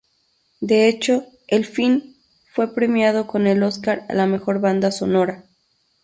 [0.61, 2.15] De hecho el film
[2.51, 5.43] fue premiado con el "Óscar a la mejor banda sonora.